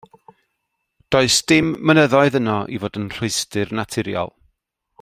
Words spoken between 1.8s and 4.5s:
mynyddoedd yno i fod yn rhwystr naturiol.